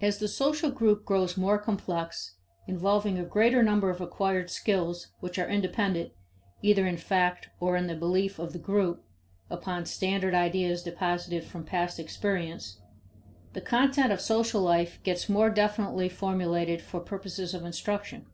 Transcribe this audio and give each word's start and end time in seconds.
As 0.00 0.18
the 0.18 0.28
social 0.28 0.70
group 0.70 1.04
grows 1.04 1.36
more 1.36 1.58
complex, 1.58 2.36
involving 2.68 3.18
a 3.18 3.24
greater 3.24 3.64
number 3.64 3.90
of 3.90 4.00
acquired 4.00 4.48
skills 4.48 5.08
which 5.18 5.40
are 5.40 5.60
dependent, 5.60 6.12
either 6.62 6.86
in 6.86 6.96
fact 6.96 7.48
or 7.58 7.76
in 7.76 7.88
the 7.88 7.96
belief 7.96 8.38
of 8.38 8.52
the 8.52 8.60
group, 8.60 9.04
upon 9.50 9.86
standard 9.86 10.34
ideas 10.34 10.84
deposited 10.84 11.42
from 11.42 11.64
past 11.64 11.98
experience, 11.98 12.78
the 13.54 13.60
content 13.60 14.12
of 14.12 14.20
social 14.20 14.60
life 14.62 15.02
gets 15.02 15.28
more 15.28 15.50
definitely 15.50 16.08
formulated 16.08 16.80
for 16.80 17.00
purposes 17.00 17.54
of 17.54 17.64
instruction. 17.64 18.26